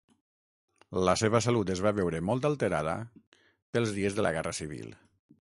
La 1.07 1.13
seva 1.21 1.41
salut 1.47 1.71
es 1.73 1.83
va 1.87 1.91
veure 1.99 2.23
molt 2.31 2.49
alterada 2.51 2.97
pels 3.77 3.95
dies 4.01 4.19
de 4.19 4.27
la 4.29 4.35
Guerra 4.39 4.57
civil. 4.63 4.91